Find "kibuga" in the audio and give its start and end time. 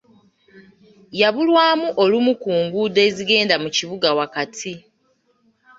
3.77-4.07